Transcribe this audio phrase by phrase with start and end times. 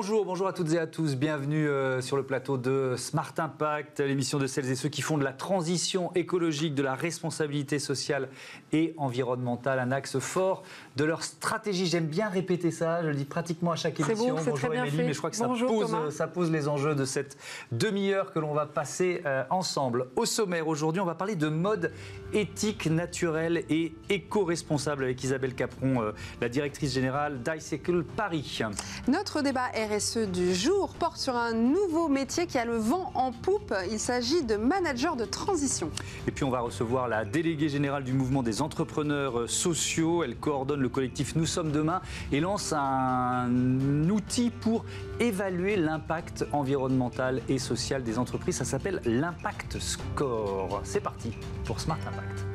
[0.00, 1.14] Bonjour, bonjour à toutes et à tous.
[1.14, 5.18] Bienvenue euh, sur le plateau de Smart Impact, l'émission de celles et ceux qui font
[5.18, 8.30] de la transition écologique, de la responsabilité sociale
[8.72, 10.62] et environnementale un axe fort
[10.96, 11.84] de leur stratégie.
[11.84, 14.36] J'aime bien répéter ça, je le dis pratiquement à chaque émission.
[14.36, 17.36] Beau, bonjour Émilie, mais je crois que ça pose, ça pose, les enjeux de cette
[17.70, 20.06] demi-heure que l'on va passer euh, ensemble.
[20.16, 21.92] Au sommaire aujourd'hui, on va parler de mode
[22.32, 28.62] éthique, naturel et éco-responsable avec Isabelle Capron, euh, la directrice générale d'Icycle Paris.
[29.06, 33.32] Notre débat RSE du jour porte sur un nouveau métier qui a le vent en
[33.32, 33.74] poupe.
[33.90, 35.90] Il s'agit de manager de transition.
[36.28, 40.22] Et puis on va recevoir la déléguée générale du mouvement des entrepreneurs sociaux.
[40.22, 44.84] Elle coordonne le collectif Nous sommes demain et lance un outil pour
[45.18, 48.56] évaluer l'impact environnemental et social des entreprises.
[48.56, 50.80] Ça s'appelle l'Impact Score.
[50.84, 51.32] C'est parti
[51.64, 52.49] pour Smart Impact.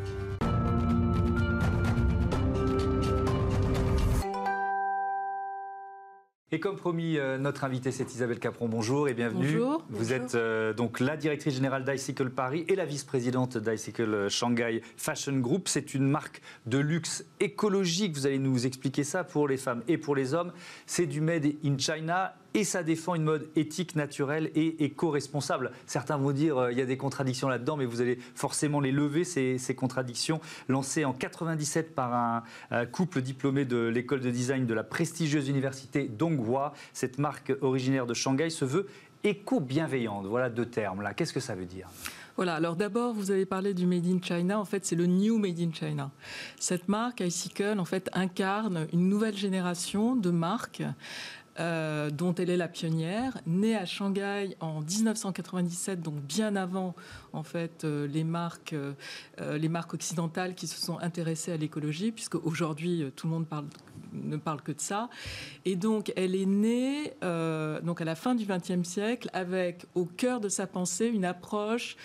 [6.56, 8.70] Et comme promis, euh, notre invitée, c'est Isabelle Capron.
[8.70, 9.58] Bonjour et bienvenue.
[9.58, 9.84] Bonjour.
[9.90, 15.38] Vous êtes euh, donc la directrice générale d'Icycle Paris et la vice-présidente d'Icycle Shanghai Fashion
[15.40, 15.68] Group.
[15.68, 18.14] C'est une marque de luxe écologique.
[18.14, 20.54] Vous allez nous expliquer ça pour les femmes et pour les hommes.
[20.86, 25.72] C'est du Made in China et ça défend une mode éthique, naturelle et éco-responsable.
[25.86, 29.26] Certains vont dire euh, y a des contradictions là-dedans, mais vous allez forcément les lever,
[29.26, 30.40] ces, contradictions.
[30.70, 32.14] Lancées en 97 par
[32.72, 38.06] un, couple diplômé de l'école de design de la prestigieuse université Donghua, cette marque originaire
[38.06, 38.88] de Shanghai se veut
[39.26, 40.26] éco-bienveillante.
[40.26, 41.14] Voilà deux termes là.
[41.14, 41.90] Qu'est-ce que ça veut dire?
[42.38, 44.60] Voilà, alors d'abord, vous avez parlé du Made in China.
[44.60, 46.12] En fait, c'est le New Made in China.
[46.60, 50.84] Cette marque, Icicle, en fait, incarne une nouvelle génération de marques
[51.58, 56.96] euh, dont elle est la pionnière, née à Shanghai en 1997, donc bien avant
[57.32, 62.12] en fait euh, les marques, euh, les marques occidentales qui se sont intéressées à l'écologie,
[62.12, 63.46] puisque aujourd'hui tout le monde
[64.12, 65.10] ne parle que de ça.
[65.64, 70.42] Et donc elle est née donc à la fin du XXe siècle avec au cœur
[70.42, 71.96] de sa pensée une approche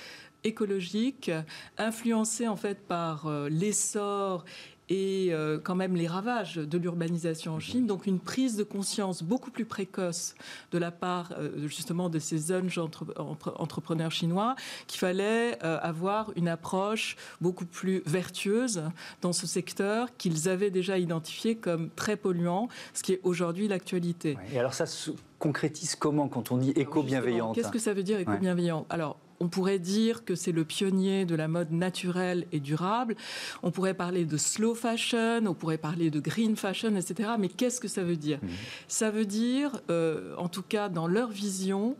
[0.44, 1.30] écologique,
[1.76, 4.44] influencée en fait par l'essor
[4.90, 7.86] et euh, quand même les ravages de l'urbanisation en Chine.
[7.86, 10.34] Donc une prise de conscience beaucoup plus précoce
[10.72, 12.68] de la part euh, justement de ces jeunes
[13.16, 14.56] entrepreneurs chinois
[14.88, 18.82] qu'il fallait euh, avoir une approche beaucoup plus vertueuse
[19.22, 24.36] dans ce secteur qu'ils avaient déjà identifié comme très polluant, ce qui est aujourd'hui l'actualité.
[24.52, 28.18] Et alors ça se concrétise comment quand on dit éco-bienveillante Qu'est-ce que ça veut dire
[28.18, 33.16] éco-bienveillant Alors on pourrait dire que c'est le pionnier de la mode naturelle et durable.
[33.62, 37.30] On pourrait parler de slow fashion, on pourrait parler de green fashion, etc.
[37.38, 38.38] Mais qu'est-ce que ça veut dire?
[38.42, 38.48] Mmh.
[38.86, 41.96] Ça veut dire, euh, en tout cas dans leur vision,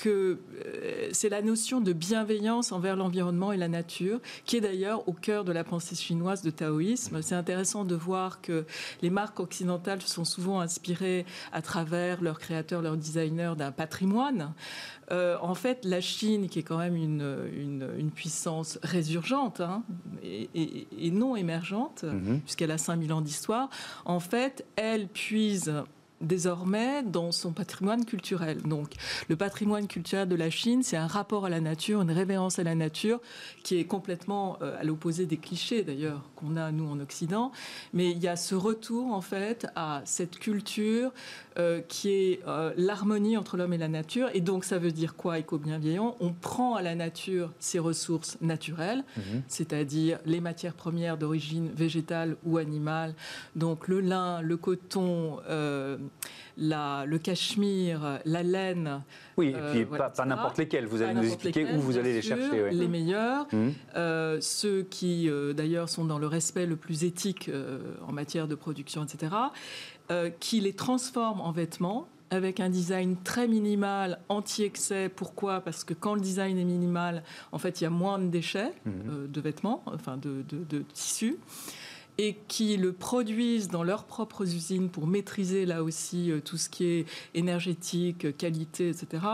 [0.00, 5.06] que euh, c'est la notion de bienveillance envers l'environnement et la nature, qui est d'ailleurs
[5.06, 7.20] au cœur de la pensée chinoise de taoïsme.
[7.20, 8.64] C'est intéressant de voir que
[9.02, 14.54] les marques occidentales sont souvent inspirées à travers leurs créateurs, leurs designers d'un patrimoine.
[15.12, 17.50] Euh, en fait, la Chine, qui est quand même une,
[17.98, 19.82] une, puissance résurgente hein,
[20.22, 22.40] et, non émergente, mm-hmm.
[22.40, 23.68] puisqu'elle a 5000 ans d'histoire,
[24.06, 25.74] en fait, elle puise
[26.20, 28.62] désormais dans son patrimoine culturel.
[28.62, 28.92] Donc,
[29.28, 32.62] le patrimoine culturel de la Chine, c'est un rapport à la nature, une révérence à
[32.62, 33.20] la nature,
[33.62, 37.52] qui est complètement euh, à l'opposé des clichés d'ailleurs qu'on a nous en Occident.
[37.92, 41.12] Mais il y a ce retour en fait à cette culture
[41.60, 44.30] euh, qui est euh, l'harmonie entre l'homme et la nature.
[44.32, 46.16] Et donc, ça veut dire quoi, éco-bienveillant?
[46.20, 49.42] On prend à la nature ses ressources naturelles, mhm.
[49.46, 53.14] c'est-à-dire les matières premières d'origine végétale ou animale,
[53.56, 55.38] donc le lin, le coton
[56.60, 59.02] la, le cachemire, la laine.
[59.36, 60.86] Oui, et puis euh, pas, n'importe lesquels.
[60.86, 62.70] Vous allez nous expliquer où vous allez les chercher.
[62.70, 63.68] Les meilleurs, mmh.
[63.96, 67.50] euh, ceux qui euh, d'ailleurs sont dans le respect le plus éthique
[68.06, 69.32] en matière de production, etc.,
[70.40, 75.08] qui les transforment en vêtements avec un design très minimal, anti-excès.
[75.08, 75.60] Pourquoi?
[75.60, 77.22] Parce que quand le design est minimal,
[77.52, 79.26] en fait, il y a moins de déchets mmh.
[79.28, 81.38] de vêtements, enfin de, de, de tissus
[82.22, 86.68] et qui le produisent dans leurs propres usines pour maîtriser là aussi euh, tout ce
[86.68, 89.24] qui est énergétique, qualité, etc.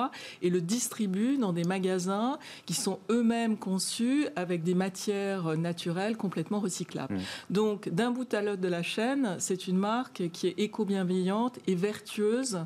[0.41, 6.61] Et le distribuent dans des magasins qui sont eux-mêmes conçus avec des matières naturelles complètement
[6.61, 7.15] recyclables.
[7.15, 7.21] Mmh.
[7.51, 11.75] Donc d'un bout à l'autre de la chaîne, c'est une marque qui est éco-bienveillante et
[11.75, 12.61] vertueuse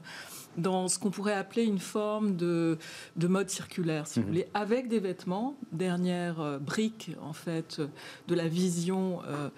[0.56, 2.78] dans ce qu'on pourrait appeler une forme de,
[3.16, 4.32] de mode circulaire, si vous mhm.
[4.32, 7.80] voulez, avec des vêtements, dernière euh, brique en fait
[8.28, 9.48] de la vision euh,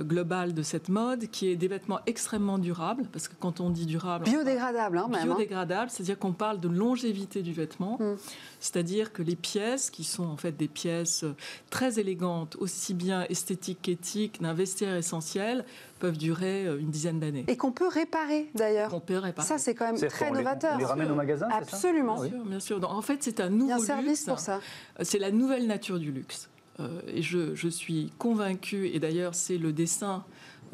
[0.00, 3.86] globale de cette mode, qui est des vêtements extrêmement durables, parce que quand on dit
[3.86, 5.24] durable, biodégradable, hein, même, hein.
[5.24, 7.98] biodégradable, c'est-à-dire qu'on parle de longévité du vêtement.
[8.00, 8.16] Mm.
[8.60, 11.24] C'est-à-dire que les pièces, qui sont en fait des pièces
[11.70, 15.64] très élégantes, aussi bien esthétiques qu'éthiques, d'un vestiaire essentiel,
[16.00, 17.44] peuvent durer euh, une dizaine d'années.
[17.48, 18.92] Et qu'on peut réparer d'ailleurs.
[18.94, 19.46] On peut réparer.
[19.46, 20.74] Ça, c'est quand même très novateur.
[20.74, 21.56] On les ramène au magasin, ça?
[21.56, 22.20] Absolument.
[22.20, 22.80] Bien sûr, bien sûr.
[22.80, 24.24] Donc, en fait, c'est un nouveau Il y a un service luxe.
[24.24, 24.60] pour ça.
[25.02, 26.48] C'est la nouvelle nature du luxe.
[26.80, 30.24] Euh, et je, je suis convaincue, et d'ailleurs c'est le dessin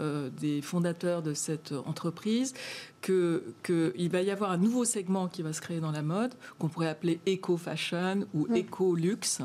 [0.00, 2.55] euh, des fondateurs de cette entreprise,
[3.02, 6.69] qu'il va y avoir un nouveau segment qui va se créer dans la mode, qu'on
[6.69, 8.56] pourrait appeler éco-fashion ou Mm.
[8.56, 9.43] éco-luxe,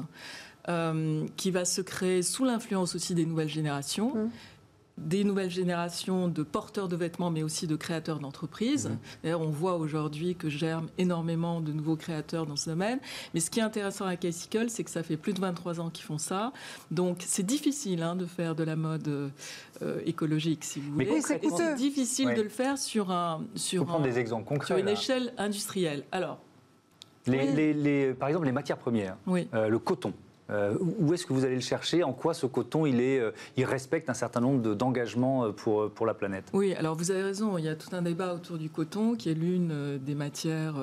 [0.69, 4.15] euh, qui va se créer sous l'influence aussi des nouvelles générations.
[4.15, 4.29] Mm.
[4.97, 8.89] Des nouvelles générations de porteurs de vêtements, mais aussi de créateurs d'entreprises.
[9.23, 12.99] D'ailleurs, on voit aujourd'hui que germent énormément de nouveaux créateurs dans ce domaine.
[13.33, 15.89] Mais ce qui est intéressant à Bicycle, c'est que ça fait plus de 23 ans
[15.89, 16.53] qu'ils font ça.
[16.91, 19.31] Donc, c'est difficile hein, de faire de la mode
[19.81, 21.21] euh, écologique, si vous Mais voulez.
[21.21, 22.35] C'est difficile Ouais.
[22.35, 24.67] de le faire sur un sur, un- des exemples concrets.
[24.67, 24.93] sur une là.
[24.93, 26.05] échelle industrielle.
[26.13, 26.39] Alors,
[27.27, 27.53] Les- Oui.
[27.55, 29.47] les- les- par exemple, les matières premières, oui.
[29.55, 30.13] euh, le coton.
[30.51, 32.03] Euh, où est-ce que vous allez le chercher?
[32.03, 35.51] En quoi ce coton il, est, euh, il respecte un certain nombre de- d'engagements euh,
[35.51, 36.45] pour, pour la planète?
[36.53, 39.29] Oui, alors vous avez raison, il y a tout un débat autour du coton qui
[39.29, 40.75] est l'une des matières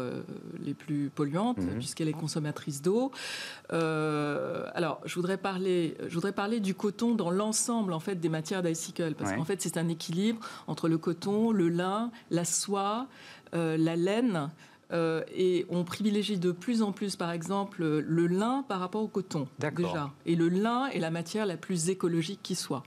[0.61, 1.79] les plus polluantes Mhm.
[1.79, 3.13] puisqu'elle est consommatrice d'eau.
[3.73, 8.29] Euh, alors, je voudrais parler, je voudrais parler du coton dans l'ensemble en fait des
[8.29, 9.37] matières d'icycle parce Ouais.
[9.37, 13.07] qu'en fait c'est un équilibre entre le coton, le lin, la soie,
[13.55, 14.51] euh, la laine.
[14.93, 19.09] Euh, et on privilégie de plus en plus, par exemple, le lin par rapport au
[19.09, 19.87] coton, D'accord.
[19.93, 20.11] déjà.
[20.27, 22.83] Et le lin est la matière la plus écologique qui soit.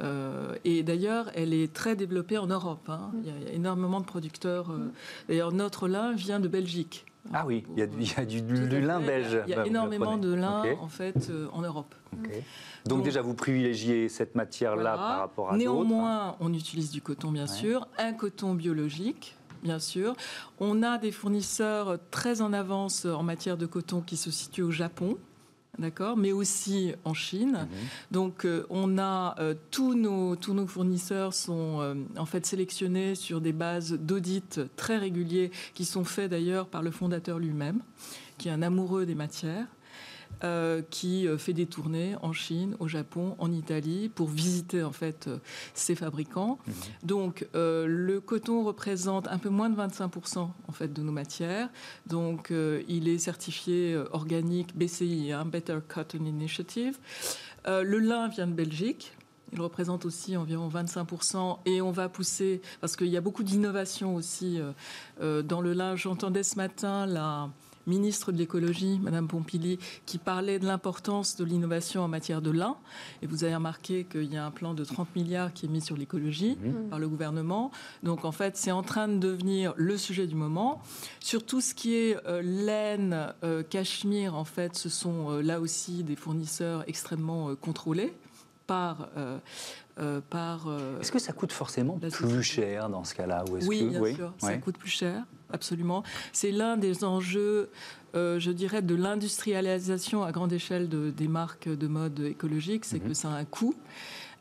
[0.00, 2.88] Euh, et d'ailleurs, elle est très développée en Europe.
[2.88, 3.10] hein.
[3.22, 4.70] Il, y a, il y a énormément de producteurs.
[4.70, 4.90] euh,
[5.28, 7.06] D'ailleurs, notre lin vient de Belgique.
[7.32, 9.06] Ah oui, il y a, du- il y a du, Tout à du lin fait.
[9.06, 9.38] belge.
[9.46, 11.94] Il y Bah, a vous énormément de lin, en fait, euh, en Europe.
[12.12, 12.32] Donc,
[12.86, 14.96] Donc- déjà, vous privilégiez cette matière-là Voilà.
[14.96, 15.58] par rapport à d'autres.
[15.64, 17.48] Néanmoins, on utilise du coton, bien Ouais.
[17.48, 19.34] sûr, un coton biologique.
[19.62, 20.14] Bien sûr.
[20.60, 24.70] On a des fournisseurs très en avance en matière de coton qui se situent au
[24.70, 25.18] Japon,
[25.78, 27.52] d'accord, mais aussi en Chine.
[27.70, 27.78] Mhm.
[28.10, 33.14] Donc, euh, on a euh, tous nos tous nos fournisseurs sont euh, en fait sélectionnés
[33.14, 37.80] sur des bases d'audit très réguliers qui sont faits d'ailleurs par le fondateur lui-même,
[38.38, 39.66] qui est un amoureux des matières.
[40.44, 44.92] Euh, qui euh, fait des tournées en Chine, au Japon, en Italie pour visiter en
[44.92, 45.38] fait euh,
[45.74, 46.58] ces fabricants.
[46.66, 46.74] Mhm.
[47.04, 51.68] Donc euh, le coton représente un peu moins de 25% en fait de nos matières.
[52.06, 56.98] Donc euh, il est certifié euh, organique BCI, hein, Better Cotton Initiative.
[57.66, 59.12] Euh, le lin vient de Belgique.
[59.52, 64.16] Il représente aussi environ 25% et on va pousser parce qu'il y a beaucoup d'innovation
[64.16, 64.72] aussi euh,
[65.20, 65.94] euh, dans le lin.
[65.94, 67.48] J'entendais ce matin la
[67.86, 72.76] ministre de l'écologie, Madame Pompili, qui parlait de l'importance de l'innovation en matière de lin.
[73.22, 75.80] Et vous avez remarqué qu'il y a un plan de 30 milliards qui est mis
[75.80, 76.88] sur l'écologie Mhm.
[76.90, 77.70] par le gouvernement.
[78.02, 80.82] Donc en fait, c'est en train de devenir le sujet du moment.
[81.20, 85.60] Sur tout ce qui est euh, laine, euh, cachemire, en fait, ce sont euh, là
[85.60, 88.12] aussi des fournisseurs extrêmement contrôlés
[88.66, 89.38] par euh,
[90.28, 93.80] par euh, Est-ce que ça coûte forcément plus cher dans ce cas-là ou est-ce oui,
[93.80, 93.98] que...
[93.98, 95.22] bien sûr, ça coûte plus cher,
[95.52, 96.02] absolument.
[96.32, 97.68] C'est l'un des enjeux,
[98.14, 103.02] euh, je dirais, de l'industrialisation à grande échelle de- des marques de mode écologique, c'est
[103.02, 103.08] Mhm.
[103.08, 103.74] que ça a un coût.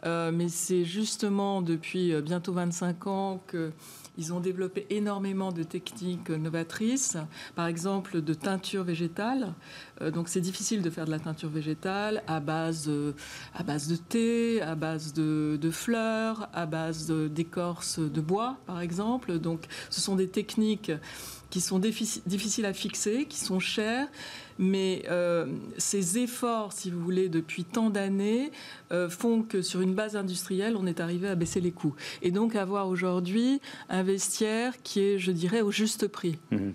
[0.06, 3.72] Euh, mais c'est justement depuis euh, bientôt 25 ans que
[4.18, 7.18] ils ont développé énormément de techniques novatrices,
[7.56, 9.54] par exemple de teinture végétale.
[10.02, 13.14] Euh, donc c'est difficile de faire de la teinture végétale à base, euh,
[13.54, 18.82] à base de thé, à base de, de fleurs, à base d'écorce de bois, par
[18.82, 19.40] exemple.
[19.40, 20.92] Donc ce sont des techniques
[21.50, 24.08] qui sont diffici- difficiles à fixer, qui sont chères,
[24.58, 25.48] mais euh,
[25.78, 28.52] ces efforts, si vous voulez, depuis tant d'années,
[28.92, 31.96] euh, font que sur une base industrielle, on est arrivé à baisser les coûts.
[32.22, 33.60] Et donc avoir aujourd'hui
[33.90, 36.38] un vestiaire qui est, je dirais, au juste prix.
[36.52, 36.74] Mhm.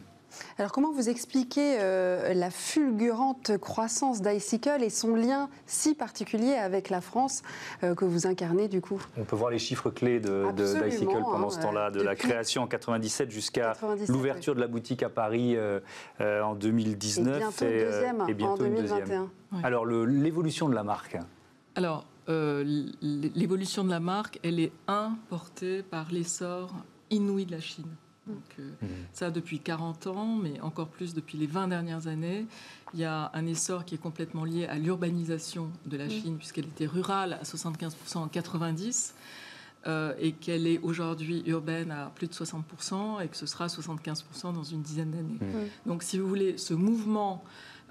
[0.58, 6.90] Alors comment vous expliquez euh, la fulgurante croissance d'iCycle et son lien si particulier avec
[6.90, 7.42] la France
[7.82, 9.00] euh, que vous incarnez du coup?
[9.16, 12.62] On peut voir les chiffres clés de, de pendant hein, ce temps-là, de la création
[12.62, 15.80] en 97 jusqu'à 97, l'ouverture de la boutique à Paris euh,
[16.20, 18.98] euh, en Et 2019 bientôt et, euh, deuxième et bientôt en une deuxième.
[19.00, 19.22] 2021.
[19.52, 19.60] Ouais.
[19.64, 21.16] Alors l'évolution de la marque.
[21.74, 22.62] Alors, euh,
[23.02, 26.72] l'évolution de la marque, elle est un portée par l'essor
[27.10, 27.86] inouï de la Chine.
[28.26, 28.88] Donc, euh, Mhm.
[29.12, 32.46] ça depuis 40 ans, mais encore plus depuis les 20 dernières années.
[32.94, 36.66] Il y a un essor qui est complètement lié à l'urbanisation de la Chine, puisqu'elle
[36.66, 39.14] était rurale à 75% en 90.
[39.86, 44.52] euh, et qu'elle est aujourd'hui urbaine à plus de 60% et que ce sera 75%
[44.52, 45.38] dans une dizaine d'années.
[45.40, 45.68] Mhm.
[45.86, 47.42] Donc si vous voulez, ce mouvement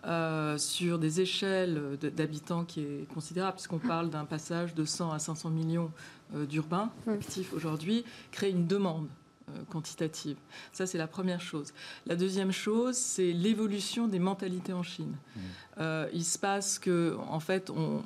[0.06, 5.18] euh, sur des échelles d'habitants qui est considérable, puisqu'on parle d'un passage de 100 à
[5.18, 5.92] 500 millions
[6.36, 9.08] euh, d'urbains actifs aujourd'hui, crée une demande
[9.70, 10.38] quantitative.
[10.72, 11.74] Ça, c'est la première chose.
[12.06, 15.16] La deuxième chose, c'est l'évolution des mentalités en Chine.
[15.80, 18.04] Euh, il se passe que, en fait, on,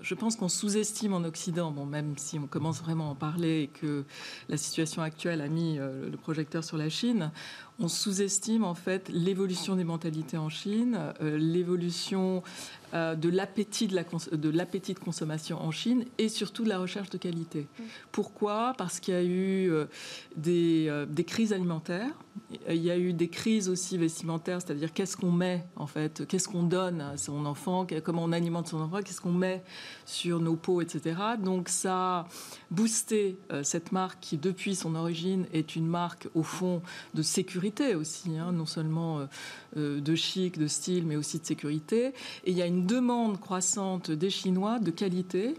[0.00, 3.62] je pense qu'on sous-estime en Occident, bon, même si on commence vraiment à en parler
[3.62, 4.04] et que
[4.48, 7.32] la situation actuelle a mis euh, le projecteur sur la Chine,
[7.78, 12.42] on sous-estime en fait l'évolution des mentalités en Chine, euh, l'évolution
[12.94, 17.10] euh, de l'appétit de, de, l'appétit de consommation en Chine et surtout de la recherche
[17.10, 17.66] de qualité.
[17.78, 17.82] Mm.
[18.12, 18.74] Pourquoi?
[18.78, 19.86] Parce qu'il y a eu euh,
[20.36, 22.12] des, des, crises alimentaires,
[22.68, 26.48] il y a eu des crises aussi vestimentaires, c'est-à-dire qu'est-ce qu'on met en fait, qu'est-ce
[26.48, 29.64] qu'on donne à son enfant, comment on alimente son enfant, qu'est-ce qu'on met
[30.04, 31.16] sur nos peaux, etc.
[31.42, 32.28] Donc ça a
[32.70, 36.82] boosté cette marque qui depuis son origine est une marque au fond
[37.14, 39.26] de sécurité aussi, hein, non seulement euh,
[39.76, 42.12] euh, de chic, de style, mais aussi de sécurité.
[42.44, 45.54] Et il y a une demande croissante des Chinois de qualité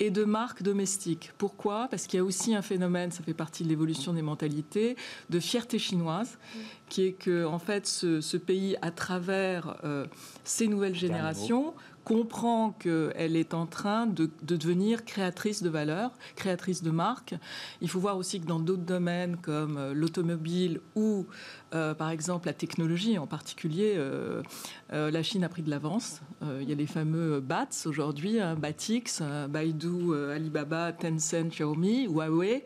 [0.00, 1.32] et de marques domestiques.
[1.38, 1.86] Pourquoi?
[1.90, 4.96] Parce qu'il y a aussi un phénomène, ça fait partie de l'évolution des mentalités,
[5.28, 6.38] de fierté chinoise,
[6.88, 10.06] qui est que en fait ce, pays, à travers euh,
[10.42, 16.90] ces nouvelles générations, comprend qu'elle est en train de, devenir créatrice de valeur, créatrice de
[16.90, 17.34] marque.
[17.82, 21.26] Il faut voir aussi que dans d'autres domaines comme euh, l'automobile ou
[21.74, 24.42] euh, par exemple la technologie en particulier, euh,
[24.90, 26.20] la Chine a pris de l'avance.
[26.42, 32.64] il y a les fameux BATS aujourd'hui, hein, Batix, Baidu, Alibaba, Tencent, Xiaomi, Huawei,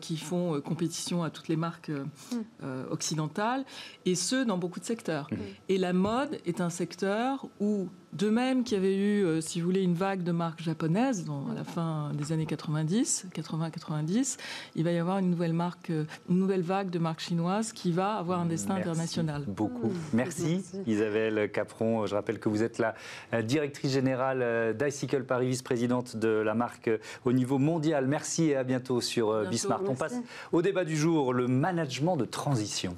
[0.00, 2.64] qui font compétition à toutes les marques mm.
[2.90, 3.64] occidentales,
[4.04, 5.28] et ce dans beaucoup de secteurs.
[5.30, 5.36] Mm.
[5.68, 9.60] Et la mode est un secteur où de même qu'il y avait eu, euh, si
[9.60, 14.38] vous voulez, une vague de marques japonaises à la fin des années 90, 80-90,
[14.76, 17.90] il va y avoir une nouvelle marque, euh, une nouvelle vague de marques chinoises qui
[17.90, 19.44] va avoir un destin Merci international.
[19.46, 19.88] Beaucoup.
[19.88, 20.00] Mmh.
[20.14, 22.06] Merci, Isabelle Capron.
[22.06, 22.94] Je rappelle que vous êtes la
[23.32, 26.90] euh, directrice générale d'Icycle Paris, vice-présidente de la marque
[27.24, 28.06] au niveau mondial.
[28.06, 29.82] Merci et à bientôt sur Bismarck.
[29.88, 30.16] On passe
[30.52, 32.96] au débat du jour, le management de transition.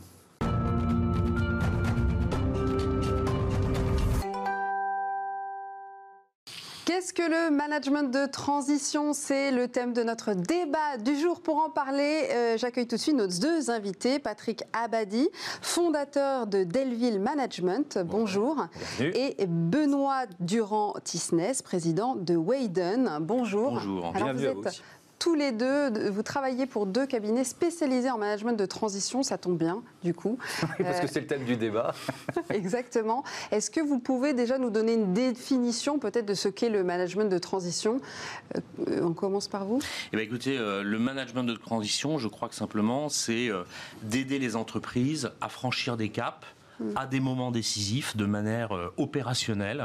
[7.06, 11.40] Qu'est-ce que le management de transition C'est le thème de notre débat du jour.
[11.40, 14.18] Pour en parler, euh, j'accueille tout de suite nos deux invités.
[14.18, 15.28] Patrick Abadi,
[15.62, 18.66] fondateur de Delville Management, bonjour.
[18.98, 23.74] Et Benoît Durand-Tisnès, président de Wayden, bonjour.
[23.74, 24.62] Bonjour, bienvenue à vous
[25.18, 29.58] tous les deux, vous travaillez pour deux cabinets spécialisés en management de transition, ça tombe
[29.58, 30.38] bien du coup.
[30.78, 31.94] parce que c'est le thème du débat.
[32.50, 33.24] Exactement.
[33.50, 37.30] Est-ce que vous pouvez déjà nous donner une définition peut-être de ce qu'est le management
[37.30, 38.00] de transition?
[38.88, 39.80] Euh, On commence par vous.
[40.12, 43.64] Eh bien, écoutez, euh, le management de transition, je crois que simplement, c'est euh,
[44.02, 46.46] d'aider les entreprises à franchir des caps
[46.94, 49.84] à des moments décisifs de manière euh, opérationnelle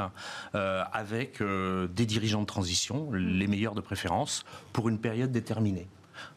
[0.54, 5.88] euh, avec euh, des dirigeants de transition, les meilleurs de préférence, pour une période déterminée.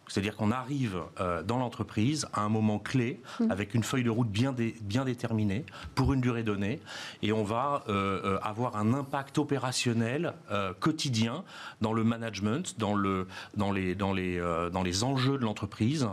[0.07, 3.51] C'est-à-dire qu'on arrive euh, dans l'entreprise à un moment clé, mmh.
[3.51, 6.79] avec une feuille de route bien, bien déterminée, pour une durée donnée,
[7.23, 10.33] et on va euh, euh, avoir un impact opérationnel
[10.79, 11.43] quotidien
[11.81, 14.39] dans le management, dans, le, dans, les, dans, les,
[14.71, 16.07] dans les enjeux de l'entreprise,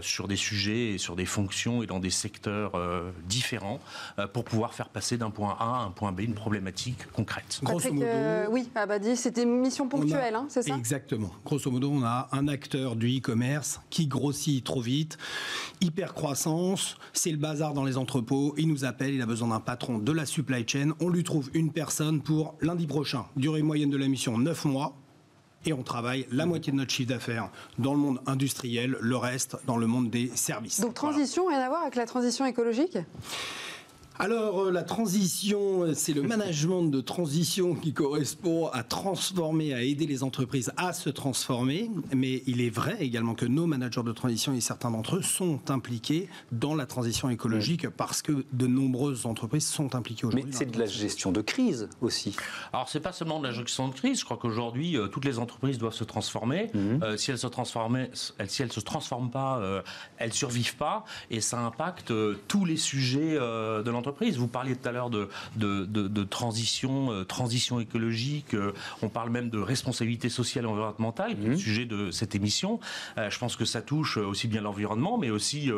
[0.00, 2.72] sur des sujets et sur des fonctions et dans des secteurs
[3.28, 3.80] différents,
[4.32, 7.60] pour pouvoir faire passer d'un point A à un point B une problématique concrète.
[7.62, 8.06] Grosso modo,
[8.50, 10.76] oui, Abadi, c'était une mission ponctuelle, hein, c'est ça?
[10.76, 11.30] Exactement.
[11.44, 15.18] Grosso modo, on a un acteur du e-commerce qui grossit trop vite,
[15.80, 19.60] hyper croissance, c'est le bazar dans les entrepôts, il nous appelle, il a besoin d'un
[19.60, 23.90] patron de la supply chain, on lui trouve une personne pour lundi prochain, durée moyenne
[23.90, 24.96] de la mission 9 mois,
[25.66, 29.58] et on travaille la moitié de notre chiffre d'affaires dans le monde industriel, le reste
[29.66, 30.80] dans le monde des services.
[30.80, 32.96] Donc transition, rien à voir avec la transition écologique?
[34.20, 39.82] Alors, euh, la transition, euh, c'est le management de transition qui correspond à transformer, à
[39.82, 41.90] aider les entreprises à se transformer.
[42.14, 45.70] Mais il est vrai également que nos managers de transition et certains d'entre eux sont
[45.70, 50.50] impliqués dans la transition écologique parce que de nombreuses entreprises sont impliquées aujourd'hui.
[50.50, 52.36] Mais c'est de la gestion de crise aussi.
[52.74, 54.20] Alors, c'est pas seulement de la gestion de crise.
[54.20, 56.70] Je crois qu'aujourd'hui, euh, toutes les entreprises doivent se transformer.
[56.74, 57.16] Mhm.
[57.16, 59.82] si elles se transforment, si elles se transforment pas,
[60.18, 62.12] elles survivent pas, et ça impacte
[62.48, 67.80] tous les sujets de l'entreprise vous parliez tout à l'heure de, de, transition, euh, transition
[67.80, 68.54] écologique.
[68.54, 71.58] Euh, on parle même de responsabilité sociale et environnementale, qui est le mmh.
[71.58, 72.80] sujet de cette émission.
[73.18, 75.70] Euh, je pense que ça touche aussi bien l'environnement, mais aussi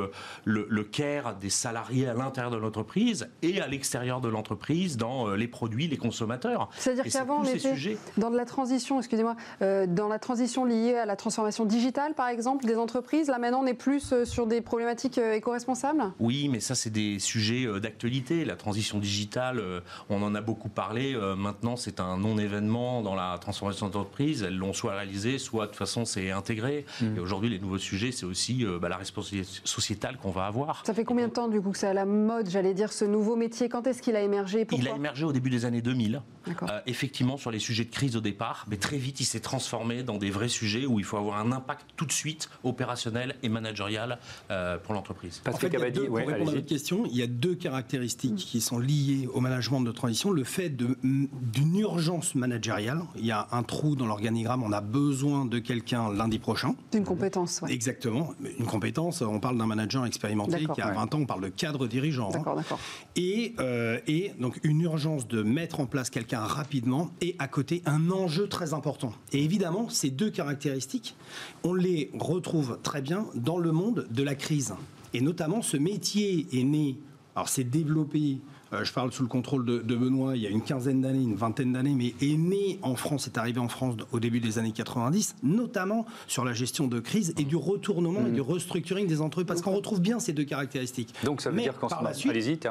[0.45, 5.49] le, care des salariés à l'intérieur de l'entreprise et à l'extérieur de l'entreprise, dans les
[5.49, 6.69] produits, les consommateurs.
[6.77, 11.17] C'est-à-dire qu'avant, on était dans de la transition, excusez-moi, dans la transition liée à la
[11.17, 13.29] transformation digitale, par exemple, des entreprises.
[13.29, 16.12] Là, maintenant, on est plus sur des problématiques éco-responsables?
[16.19, 18.45] Oui, mais ça, c'est des sujets d'actualité d'actualité.
[18.45, 21.14] La transition digitale, euh, on en a beaucoup parlé.
[21.14, 24.42] Euh, maintenant, c'est un non-événement dans la transformation d'entreprise.
[24.42, 26.85] Elles l'ont soit réalisé, soit de toute façon c'est intégré.
[27.00, 27.16] Mm.
[27.16, 30.85] Et aujourd'hui, les nouveaux sujets, c'est aussi bah, la responsabilité sociétale qu'on va avoir.
[30.87, 33.04] Ça fait combien de temps du coup que c'est à la mode, j'allais dire, ce
[33.04, 33.69] nouveau métier?
[33.69, 34.66] Quand est-ce qu'il a émergé?
[34.73, 36.23] Il a émergé au début des années 2000.
[36.87, 40.19] effectivement, sur les sujets de crise au départ, mais très vite, il s'est transformé dans
[40.19, 44.19] des vrais sujets où il faut avoir un impact tout de suite opérationnel et managérial
[44.83, 45.40] pour l'entreprise.
[45.45, 49.29] Patrick en pour répondre à votre question, il y a deux caractéristiques qui sont liées
[49.33, 50.31] au management de transition.
[50.31, 53.03] Le fait d'une urgence managériale.
[53.17, 56.75] Il y a un trou dans l'organigramme, on a besoin de quelqu'un lundi prochain.
[56.93, 57.73] D'une compétence, oui.
[57.73, 58.35] Exactement.
[58.59, 61.87] Une compétence, on parle d'un manager expérimenté qui a 20 ans, on parle de cadre
[61.87, 62.29] dirigeant.
[62.29, 62.39] Hein.
[62.39, 62.79] D'accord, d'accord.
[63.17, 67.83] Et, euh, et donc une urgence de mettre en place quelqu'un rapidement et à côté
[67.87, 69.13] un enjeu très important.
[69.33, 71.17] Et évidemment, ces deux caractéristiques,
[71.65, 74.75] on les retrouve très bien dans le monde de la crise.
[75.15, 76.99] Et notamment, ce métier est né,
[77.35, 78.39] alors c'est développé,
[78.73, 81.35] euh, je parle sous le contrôle de, Benoît, il y a une quinzaine d'années, une
[81.35, 84.73] vingtaine d'années, mais est né en France, est arrivé en France au début des années
[84.73, 89.47] 90, notamment sur la gestion de crise et du retournement et du restructuring des entreprises,
[89.47, 91.15] parce qu'on retrouve bien ces deux caractéristiques.
[91.25, 92.11] Donc ça veut dire qu'en ce moment,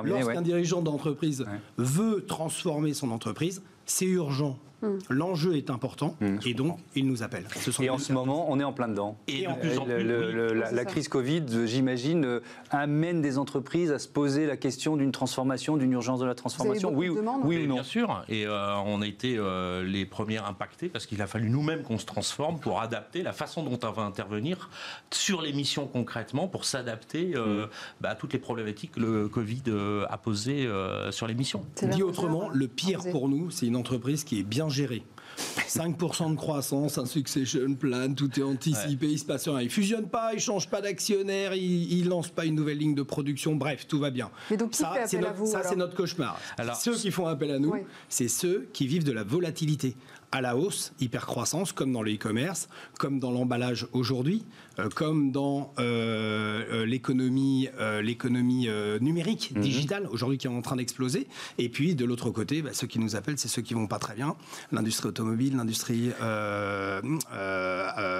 [0.03, 1.45] lorsqu'un dirigeant d'entreprise
[1.77, 4.97] veut transformer son entreprise, c'est urgent Hmm.
[5.09, 6.37] L'enjeu est important hmm.
[6.45, 7.45] et donc il nous appelle.
[7.79, 9.17] et en ce moment, on est en plein dedans.
[9.27, 12.39] Et en plus, en plus la, crise Covid, j'imagine, euh,
[12.71, 16.91] amène des entreprises à se poser la question d'une transformation, d'une urgence de la transformation.
[16.93, 18.23] Oui, oui ou non Bien sûr.
[18.27, 21.99] Et euh, on a été euh, les premiers impactés parce qu'il a fallu nous-mêmes qu'on
[21.99, 24.69] se transforme pour adapter la façon dont on va intervenir
[25.11, 27.67] sur les missions concrètement pour s'adapter hmm.
[27.99, 29.63] bah, à toutes les problématiques que le Covid
[30.09, 30.67] a posées
[31.11, 31.63] sur les missions.
[31.83, 35.03] Dit autrement, le pire pour nous, c'est une entreprise qui est bien géré.
[35.37, 39.61] 5% de croissance, un succession plan, tout est anticipé, il se passe rien.
[39.61, 43.03] Il fusionne pas, il change pas d'actionnaire, il, il lance pas une nouvelle ligne de
[43.03, 44.29] production, bref, tout va bien.
[44.49, 46.39] Mais donc, ça, c'est notre, ça, c'est notre cauchemar.
[46.57, 47.73] Alors, ceux qui font appel à nous,
[48.09, 49.95] c'est ceux qui vivent de la volatilité
[50.31, 54.43] à la hausse, hyper croissance, comme dans le e-commerce, comme dans l'emballage aujourd'hui,
[54.79, 57.67] euh, comme dans euh, euh, l'économie,
[58.01, 58.67] l'économie
[59.01, 59.61] numérique, mhm.
[59.61, 61.27] digitale, aujourd'hui qui est en train d'exploser.
[61.57, 63.99] Et puis de l'autre côté, bah, ceux qui nous appellent, c'est ceux qui vont pas
[63.99, 64.35] très bien.
[64.71, 66.11] L'industrie automobile, l'industrie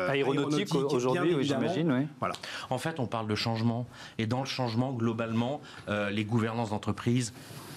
[0.09, 1.91] aéronautique, aujourd'hui, oui, j'imagine.
[1.91, 2.07] Oui.
[2.19, 2.35] Voilà.
[2.69, 3.87] En fait, on parle de changement.
[4.17, 7.33] Et dans le changement, globalement, les gouvernances d'entreprise,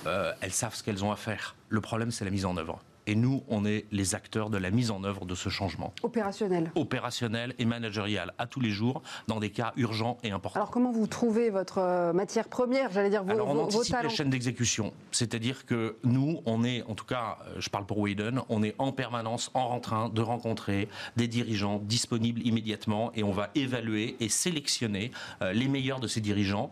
[0.07, 1.55] elles savent ce qu'elles ont à faire.
[1.69, 2.81] Le problème, c'est la mise en œuvre.
[3.07, 5.93] Et nous, on est les acteurs de la mise en œuvre de ce changement.
[6.03, 6.71] Opérationnel.
[6.75, 10.61] Opérationnel et managérial à tous les jours, dans des cas urgents et importants.
[10.61, 14.09] Alors comment vous trouvez votre euh, matière première, j'allais dire vos, Alors on anticipe les
[14.09, 14.93] chaînes d'exécution.
[15.11, 18.75] C'est-à-dire que nous, on est, en tout cas, euh, je parle pour Whedon, on est
[18.79, 24.29] en permanence en train de rencontrer des dirigeants disponibles immédiatement et on va évaluer et
[24.29, 25.11] sélectionner
[25.43, 26.71] euh, les meilleurs de ces dirigeants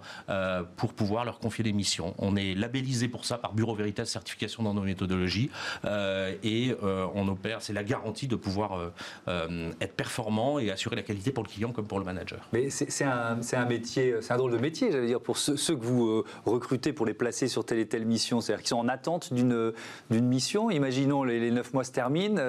[0.77, 2.15] pour pouvoir leur confier des missions.
[2.19, 5.51] On est labellisé pour ça par Bureau Veritas Certification dans nos méthodologies.
[5.85, 8.93] Euh, et euh, on opère, c'est la garantie de pouvoir
[9.29, 12.49] euh, être performant et assurer la qualité pour le client comme pour le manager.
[12.53, 15.85] Mais c'est un, un, métier, c'est un drôle de métier, j'allais dire, pour ceux, que
[15.85, 18.41] vous recrutez pour les placer sur telle et telle mission.
[18.41, 19.73] C'est-à-dire qu'ils sont en attente d'une
[20.11, 20.71] mission.
[20.71, 22.43] Imaginons les, neuf 9 mois se terminent,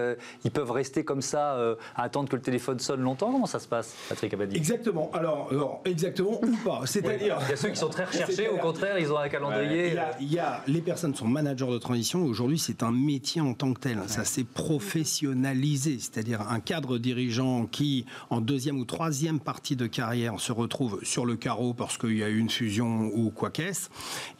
[0.43, 1.57] ils peuvent rester comme ça
[1.95, 3.31] à attendre que le téléphone sonne longtemps.
[3.31, 4.55] Comment ça se passe, Patrick Abadi?
[4.55, 5.09] Exactement.
[5.13, 5.49] Alors,
[5.85, 6.81] exactement ou pas.
[6.85, 7.37] C'est-à-dire.
[7.43, 9.87] il y a ceux qui sont très recherchés, au contraire, ils ont un calendrier.
[9.89, 12.23] Il y, a, il y a les personnes sont managers de transition.
[12.23, 13.99] Aujourd'hui, c'est un métier en tant que tel.
[14.07, 20.37] Ça s'est professionnalisé, c'est-à-dire un cadre dirigeant qui, en deuxième ou troisième partie de carrière,
[20.37, 23.87] se retrouve sur le carreau parce qu'il y a eu une fusion ou quoi qu'est-ce,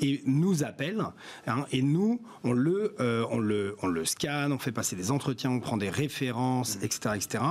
[0.02, 1.06] et nous appelle.
[1.48, 5.10] Hein, et nous, on le, euh, on, le, on le scanne, on fait passer des
[5.10, 7.44] entretiens, on prend des références, etc., etc.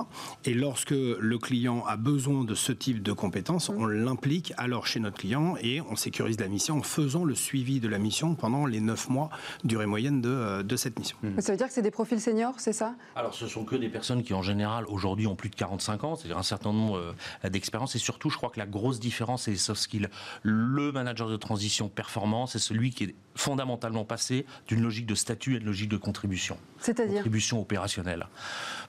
[0.44, 5.00] Et lorsque le client a besoin de ce type de compétences, on l'implique alors chez
[5.00, 8.66] notre client et on sécurise la mission en faisant le suivi de la mission pendant
[8.66, 9.30] les neuf mois
[9.64, 11.16] durée moyenne de, euh, de cette mission.
[11.38, 12.94] Ça veut dire que c'est des profils seniors, c'est ça?
[13.16, 16.16] Alors, ce sont que des personnes qui, en général, aujourd'hui, ont plus de 45 ans,
[16.16, 17.94] c'est-à-dire un certain nombre euh, d'expériences.
[17.96, 20.08] Et surtout, je crois que la grosse différence, c'est les soft skills.
[20.42, 25.54] Le manager de transition performant, c'est celui qui est fondamentalement passé d'une logique de statut
[25.54, 26.58] à une logique de contribution.
[26.78, 28.26] C'est-à-dire Contribution opérationnelle.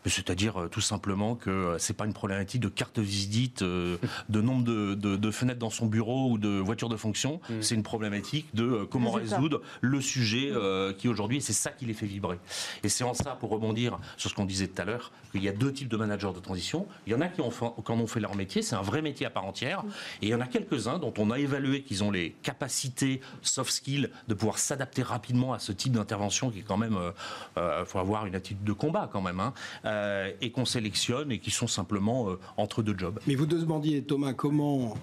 [0.06, 4.64] C'est-à-dire euh, tout simplement que euh, c'est pas une problématique de carte visite, de nombre
[4.64, 7.40] de, fenêtres dans son bureau ou de voitures de fonction.
[7.50, 7.62] Mm.
[7.62, 10.52] C'est une problématique de comment résoudre le sujet
[10.98, 12.40] qui aujourd'hui, c'est ça qui les fait vibrer.
[12.84, 15.50] Et c'est en ça, pour rebondir sur ce qu'on disait tout à l'heure, qu'il y
[15.50, 16.88] a deux types de managers de transition.
[17.08, 19.26] Il y en a qui, ont en ont fait leur métier, c'est un vrai métier
[19.26, 19.84] à part entière.
[20.22, 23.72] Et il y en a quelques-uns dont on a évalué qu'ils ont les capacités, soft
[23.72, 27.12] skills, de pouvoir s'adapter rapidement à ce type d'intervention qui est quand même, il euh,
[27.58, 29.54] euh, faut avoir une attitude de combat quand même, hein,
[29.86, 33.20] euh, et qu'on sélectionne et qui sont simplement entre deux jobs.
[33.28, 34.96] Mais vous demandiez, Thomas, comment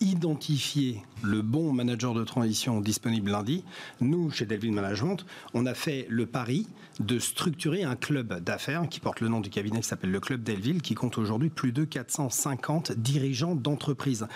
[0.00, 3.64] identifier le bon manager de transition disponible lundi,
[4.00, 6.66] nous, chez Delville Management, on a fait le pari
[7.00, 10.42] de structurer un club d'affaires qui porte le nom du cabinet qui s'appelle le Club
[10.42, 14.26] Delville, qui compte aujourd'hui plus de 450 dirigeants d'entreprise.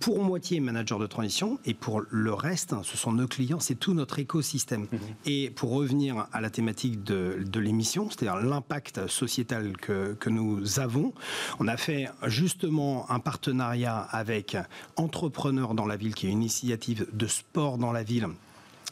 [0.00, 3.94] Pour moitié manager de transition et pour le reste, ce sont nos clients, c'est tout
[3.94, 4.82] notre écosystème.
[4.82, 4.98] Mmh.
[5.26, 10.80] Et pour revenir à la thématique de, de l'émission, c'est-à-dire l'impact sociétal que, que nous
[10.80, 11.12] avons,
[11.60, 14.56] on a fait justement un partenariat avec
[14.96, 18.28] Entrepreneurs dans la ville, qui est une initiative de sport dans la ville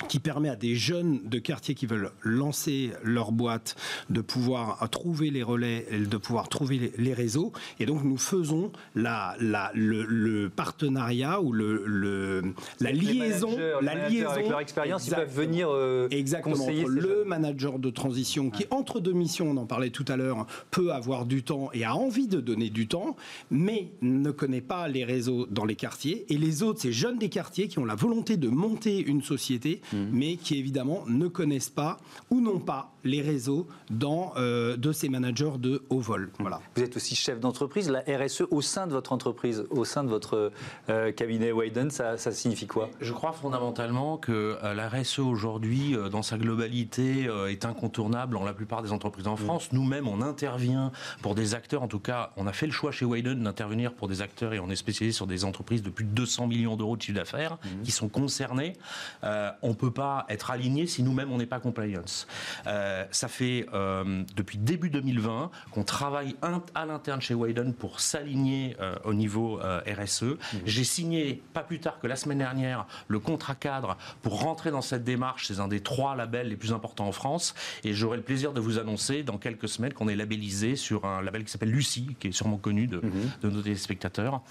[0.08, 3.76] qui permet à des jeunes de quartier qui veulent lancer leur boîte
[4.10, 7.52] de pouvoir trouver les relais, de pouvoir trouver les réseaux.
[7.80, 12.42] Et donc nous faisons la, la, le, partenariat ou le, le
[12.80, 17.78] la liaison, la liaison avec leur expérience, ils peuvent venir euh, exactement conseiller le manager
[17.78, 21.42] de transition qui entre deux missions, on en parlait tout à l'heure, peut avoir du
[21.42, 23.16] temps et a envie de donner du temps,
[23.50, 26.26] mais ne connaît pas les réseaux dans les quartiers.
[26.28, 29.80] Et les autres, ces jeunes des quartiers qui ont la volonté de monter une société
[29.92, 30.10] Mhm.
[30.12, 31.98] mais qui évidemment ne connaissent pas
[32.30, 36.30] ou n'ont pas les réseaux dans, euh, de ces managers de haut vol.
[36.38, 36.60] Voilà.
[36.76, 40.08] Vous êtes aussi chef d'entreprise, la RSE au sein de votre entreprise, au sein de
[40.08, 40.52] votre
[40.88, 42.90] euh, cabinet Wayden, ça, signifie quoi?
[43.00, 48.52] Je crois fondamentalement que euh, la RSE aujourd'hui, dans sa globalité, est incontournable dans la
[48.52, 49.70] plupart des entreprises en France.
[49.72, 53.04] Nous-mêmes, on intervient pour des acteurs, en tout cas, on a fait le choix chez
[53.04, 56.10] Wayden d'intervenir pour des acteurs et on est spécialisé sur des entreprises de plus de
[56.10, 57.82] 200 millions d'euros de chiffre d'affaires mhm.
[57.82, 58.74] qui sont concernées.
[59.22, 62.28] on peut pas être aligné si nous-mêmes on n'est pas compliance.
[62.68, 68.76] Euh, ça fait euh, depuis début 2020 qu'on travaille à l'interne chez Wayden pour s'aligner
[68.80, 70.22] euh, au niveau RSE.
[70.22, 70.36] Mmh.
[70.66, 74.82] J'ai signé pas plus tard que la semaine dernière le contrat cadre pour rentrer dans
[74.82, 75.48] cette démarche.
[75.48, 78.60] C'est un des trois labels les plus importants en France et j'aurai le plaisir de
[78.60, 82.28] vous annoncer dans quelques semaines qu'on est labellisé sur un label qui s'appelle Lucie, qui
[82.28, 83.10] est sûrement connu de, mmh.
[83.42, 84.42] de nos téléspectateurs.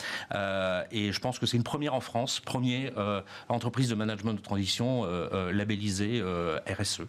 [0.92, 5.06] et je pense que c'est une première en France, première entreprise de management de transition
[5.52, 7.02] labellisé euh, RSE.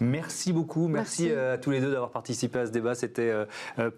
[0.00, 2.94] Merci beaucoup, merci, à tous les deux d'avoir participé à ce débat.
[2.94, 3.32] C'était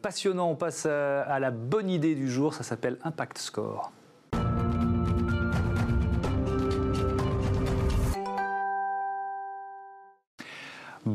[0.03, 0.51] passionnant.
[0.51, 3.93] On passe à la bonne idée du jour, ça s'appelle Impact Score.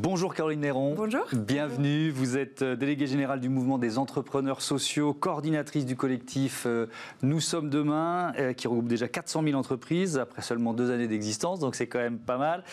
[0.05, 0.93] Bonjour Caroline Néron.
[0.93, 1.25] Bonjour.
[1.33, 2.11] Bienvenue.
[2.11, 6.85] Vous êtes euh, déléguée générale du mouvement des entrepreneurs sociaux, coordinatrice du collectif euh,
[7.23, 11.57] Nous sommes demain, euh, qui regroupe déjà 400 000 entreprises après seulement deux années d'existence,
[11.57, 12.63] donc c'est quand même pas mal.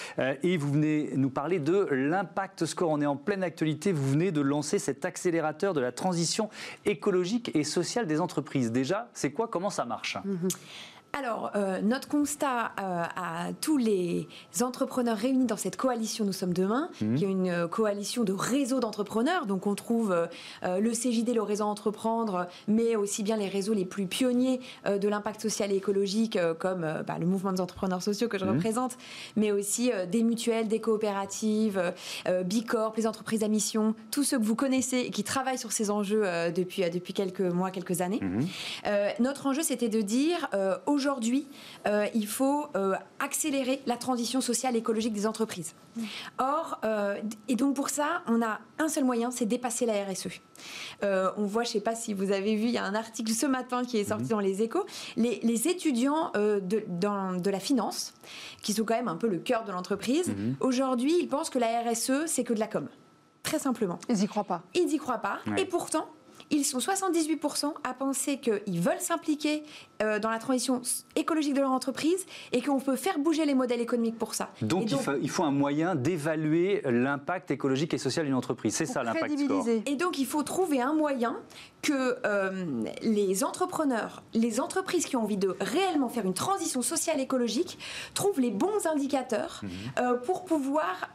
[0.42, 2.90] Et vous venez nous parler de l'impact score.
[2.90, 3.92] On est en pleine actualité.
[3.92, 6.50] Vous venez de lancer cet accélérateur de la transition
[6.84, 8.72] écologique et sociale des entreprises.
[8.72, 9.48] Déjà, c'est quoi?
[9.48, 10.18] Comment ça marche?
[10.22, 10.48] Mhm
[11.18, 14.28] alors, euh, notre constat euh, à tous les
[14.62, 17.14] entrepreneurs réunis dans cette coalition Nous sommes demain, mmh.
[17.16, 19.44] qui est une euh, coalition de réseaux d'entrepreneurs.
[19.44, 20.16] Donc, on trouve
[20.62, 25.40] le CJD, le réseau Entreprendre, mais aussi bien les réseaux les plus pionniers de l'impact
[25.40, 28.50] social et écologique, comme bah, le mouvement des entrepreneurs sociaux que je mmh.
[28.50, 28.96] représente,
[29.36, 31.92] mais aussi des mutuelles, des coopératives,
[32.44, 35.90] Bicorp, les entreprises à mission, tous ceux que vous connaissez et qui travaillent sur ces
[35.90, 38.20] enjeux depuis, depuis quelques mois, quelques années.
[38.20, 39.22] Mmh.
[39.22, 40.48] notre enjeu, c'était de dire
[40.86, 41.48] aujourd'hui, aujourd'hui,
[41.88, 45.74] euh, il faut euh, accélérer la transition sociale et écologique des entreprises.
[46.38, 50.28] Or, euh, et donc pour ça, on a un seul moyen, c'est dépasser la RSE.
[51.02, 53.32] on voit, je ne sais pas si vous avez vu, il y a un article
[53.32, 54.30] ce matin qui est sorti mhm.
[54.30, 54.86] dans les échos,
[55.16, 58.14] les, étudiants de, dans, de la finance,
[58.62, 60.54] qui sont quand même un peu le cœur de l'entreprise, mhm.
[60.60, 62.88] aujourd'hui, ils pensent que la RSE, c'est que de la com.
[63.42, 63.98] Très simplement.
[64.08, 64.62] Ils n'y croient pas.
[64.74, 65.40] Ils n'y croient pas.
[65.56, 66.06] Et pourtant,
[66.52, 69.64] ils sont 78% à penser qu'ils veulent s'impliquer
[70.02, 70.82] euh, dans la transition
[71.16, 74.50] écologique de leur entreprise et qu'on peut faire bouger les modèles économiques pour ça.
[74.60, 74.90] Donc,
[75.22, 78.74] il, faut, un moyen d'évaluer l'impact écologique et social d'une entreprise.
[78.74, 79.66] C'est ça l'impact score.
[79.86, 81.36] Et donc il faut trouver un moyen
[81.80, 87.18] que euh, les entrepreneurs, les entreprises qui ont envie de réellement faire une transition sociale
[87.18, 87.78] écologique
[88.14, 89.70] trouvent les bons indicateurs mhm.
[89.98, 91.10] euh, pour pouvoir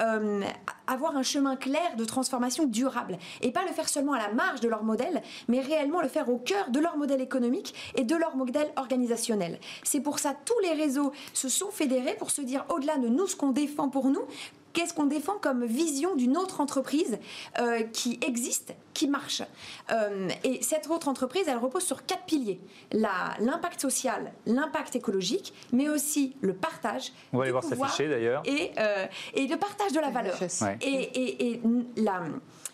[0.88, 4.62] avoir un chemin clair de transformation durable et pas le faire seulement à la marge
[4.62, 8.15] de leur modèle, mais réellement le faire au cœur de leur modèle économique et de
[8.15, 9.59] leur modèle organisationnel.
[9.83, 13.27] C'est pour ça tous les réseaux se sont fédérés pour se dire au-delà de nous
[13.27, 14.25] ce qu'on défend pour nous,
[14.73, 17.17] qu'est-ce qu'on défend comme vision d'une autre entreprise
[17.59, 19.43] euh, qui existe, qui marche.
[19.91, 22.60] Euh, et cette autre entreprise, elle repose sur quatre piliers.
[22.91, 27.13] L'impact social, l'impact écologique, mais aussi le partage.
[27.31, 28.41] On va aller voir s'afficher d'ailleurs.
[28.45, 29.05] Et, euh,
[29.36, 30.36] et, le partage de la valeur.
[30.81, 31.62] Et, et, et
[31.97, 32.23] la,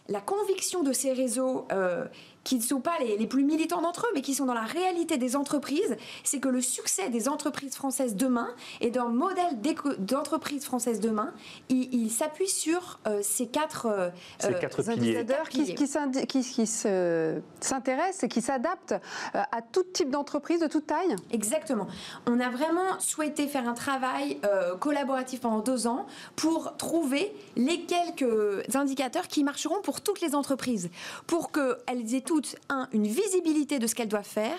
[0.08, 1.68] la, conviction de ces réseaux
[2.44, 4.62] qui ne sont pas les, les plus militants d'entre eux, mais qui sont dans la
[4.62, 8.50] réalité des entreprises, c'est que le succès des entreprises françaises demain
[8.82, 9.60] et d'un modèle
[10.00, 11.34] d'entreprise française demain,
[11.70, 14.10] il, il s'appuie sur euh, ces quatre, euh,
[14.40, 15.26] Ces euh, quatre piliers.
[15.50, 15.88] qui, qui
[16.28, 18.94] qui- qui se- s'intéressent et qui s'adaptent
[19.36, 21.16] euh, à tout type d'entreprise de toute taille?
[21.32, 21.88] Exactement.
[22.28, 27.82] On a vraiment souhaité faire un travail euh, collaboratif pendant deux ans pour trouver les
[27.82, 30.90] quelques indicateurs qui marcheront pour toutes les entreprises,
[31.28, 34.56] pour qu'elles aient toutes, un, une visibilité de ce qu'elles doivent faire,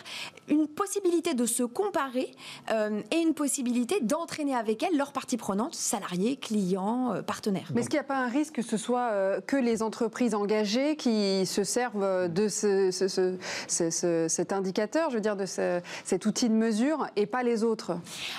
[0.49, 2.31] une possibilité de se comparer
[2.71, 7.71] euh, et une possibilité d'entraîner avec elles leurs parties prenantes, salariés, clients, euh, partenaires.
[7.75, 10.97] Mais est-ce qu'il n'y a pas un risque que ce soit que les entreprises engagées
[10.97, 13.37] qui se servent de ce- ce- ce-
[13.69, 17.43] ce- ce- cet indicateur, je veux dire, de ce- cet outil de mesure, et pas
[17.43, 17.93] les autres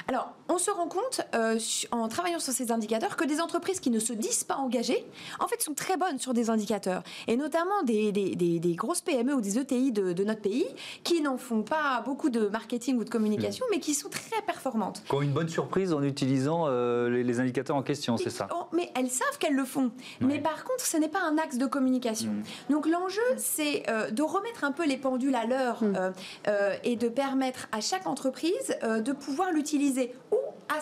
[0.08, 1.58] Alors, on se rend compte, euh,
[1.92, 5.06] en travaillant sur ces indicateurs, que des entreprises qui ne se disent pas engagées,
[5.40, 7.02] en fait, sont très bonnes sur des indicateurs.
[7.28, 10.68] Et notamment des, des- des- des grosses PME ou des ETI de, de notre pays,
[11.04, 15.02] qui n'en font pas beaucoup de marketing ou de communication, mais qui sont très performantes.
[15.10, 18.48] Qui ont une bonne surprise en utilisant euh, les, les indicateurs en question, c'est ça?
[18.54, 19.92] Oh, mais elles savent qu'elles le font.
[20.22, 22.32] Mais par contre, ce n'est pas un axe de communication.
[22.70, 26.12] Donc l'enjeu, c'est euh, de remettre un peu les pendules à l'heure euh,
[26.48, 30.82] euh, et de permettre à chaque entreprise de pouvoir l'utiliser ou à,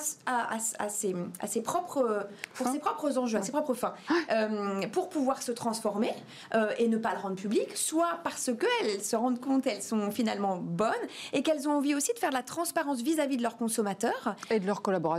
[0.89, 3.93] ses, à ses propres, pour ses propres enjeux, à ses propres fins,
[4.31, 6.13] euh, pour pouvoir se transformer
[6.55, 10.09] euh, et ne pas le rendre public, soit parce qu'elles se rendent compte qu'elles sont
[10.11, 10.93] finalement bonnes
[11.33, 14.35] et qu'elles ont envie aussi de faire de la transparence vis-à-vis de leurs consommateurs.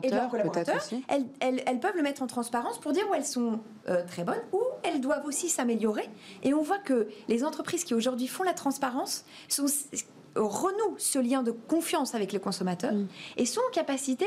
[0.06, 1.04] Et de leurs collaborateurs, peut-être aussi.
[1.08, 4.24] Elles, elles- elles peuvent le mettre en transparence pour dire où elles sont euh, très
[4.24, 6.08] bonnes, où elles doivent aussi s'améliorer.
[6.42, 9.66] Et on voit que les entreprises qui aujourd'hui font la transparence sont
[10.36, 12.92] renouent ce lien de confiance avec les consommateurs
[13.36, 14.26] et sont en capacité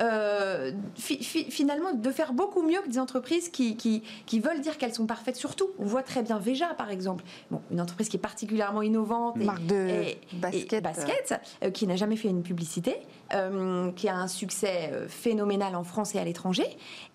[0.00, 4.60] euh, fi- fi- finalement de faire beaucoup mieux que des entreprises qui, qui, qui veulent
[4.60, 5.68] dire qu'elles sont parfaites sur tout.
[5.78, 9.44] On voit très bien Veja par exemple, bon, une entreprise qui est particulièrement innovante et,
[9.44, 10.72] Marque de et- basket.
[10.72, 12.96] et basket, euh, qui n'a jamais fait une publicité,
[13.34, 16.66] euh, qui a un succès phénoménal en France et à l'étranger,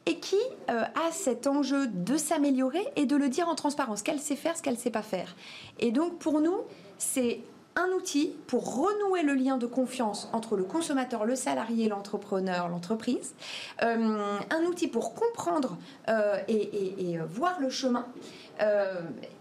[0.05, 0.35] et qui
[0.67, 4.57] a cet enjeu de s'améliorer et de le dire en transparence, ce qu'elle sait faire,
[4.57, 5.35] ce qu'elle ne sait pas faire.
[5.79, 6.57] Et donc pour nous,
[6.97, 7.39] c'est
[7.75, 13.33] un outil pour renouer le lien de confiance entre le consommateur, le salarié, l'entrepreneur, l'entreprise.
[13.81, 18.05] Euh, un outil pour comprendre euh, et, euh, voir le chemin.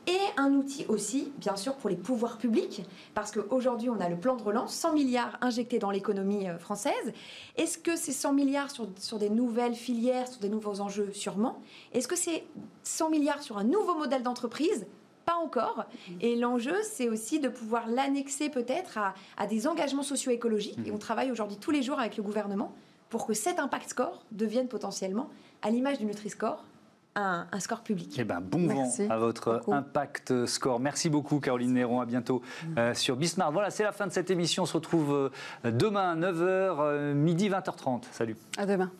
[0.06, 2.82] Et un outil aussi, bien sûr, pour les pouvoirs publics,
[3.14, 7.12] parce qu'aujourd'hui, on a le plan de relance, 100 milliards injectés dans l'économie française.
[7.56, 11.60] Est-ce que ces 100 milliards sur, sur des nouvelles filières, sur des nouveaux enjeux Sûrement?
[11.92, 12.44] Est-ce que c'est
[12.82, 14.86] 100 milliards sur un nouveau modèle d'entreprise?
[15.24, 15.84] Pas encore.
[16.20, 20.78] Et l'enjeu, c'est aussi de pouvoir l'annexer peut-être à, à des engagements socio-écologiques.
[20.86, 22.72] Et on travaille aujourd'hui tous les jours avec le gouvernement
[23.10, 25.28] pour que cet impact score devienne potentiellement,
[25.60, 26.64] à l'image du Nutri-Score,
[27.14, 28.16] un, un score public.
[28.18, 29.74] Eh ben, bon Merci vent à votre beaucoup.
[29.74, 30.80] impact score.
[30.80, 32.00] Merci beaucoup, Caroline Néron.
[32.00, 32.40] À bientôt
[32.78, 33.52] euh, sur Bismarck.
[33.52, 34.62] Voilà, c'est la fin de cette émission.
[34.62, 35.30] On se retrouve
[35.64, 38.04] euh, demain, 9h, midi, 20h30.
[38.12, 38.36] Salut.
[38.56, 38.90] À demain.